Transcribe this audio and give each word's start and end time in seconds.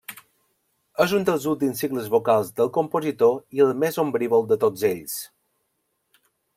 És 1.05 1.11
un 1.17 1.27
dels 1.29 1.45
últims 1.51 1.83
cicles 1.85 2.09
vocals 2.15 2.49
del 2.61 2.73
compositor 2.79 3.37
i 3.59 3.63
el 3.69 3.77
més 3.85 4.03
ombrívol 4.09 4.49
de 4.53 4.61
tots 4.65 4.89
ells. 4.95 5.19